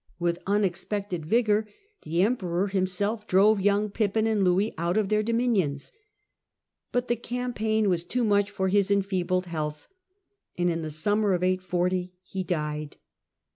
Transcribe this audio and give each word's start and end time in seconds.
With 0.17 0.39
unexpected 0.47 1.27
vigour, 1.27 1.67
the 2.01 2.23
Em 2.23 2.35
peror 2.35 2.71
himself 2.71 3.27
drove 3.27 3.61
young 3.61 3.91
Pippin 3.91 4.25
and 4.25 4.43
Louis 4.43 4.73
out 4.75 4.97
of 4.97 5.09
their 5.09 5.21
dominions. 5.21 5.91
But 6.91 7.07
the 7.07 7.15
campaign 7.15 7.87
was 7.87 8.03
too 8.03 8.23
much 8.23 8.49
for 8.49 8.67
his 8.69 8.89
enfeebled 8.89 9.45
health, 9.45 9.87
and 10.57 10.71
in 10.71 10.81
the 10.81 10.89
summer 10.89 11.33
of 11.33 11.43
840 11.43 12.13
he 12.23 12.43
died. 12.43 12.97